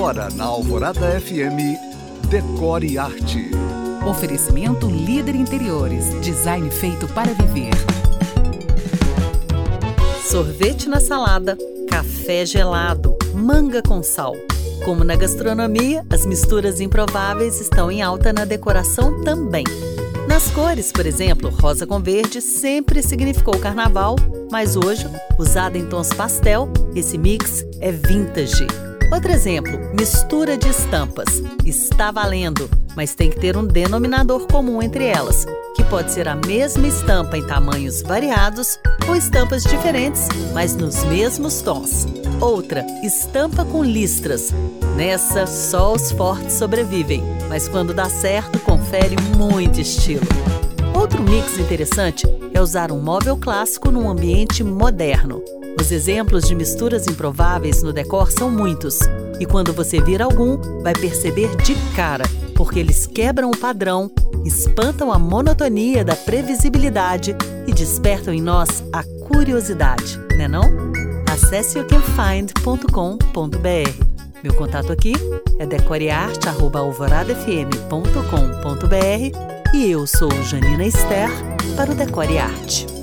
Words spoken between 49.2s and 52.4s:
muito estilo. Outro mix interessante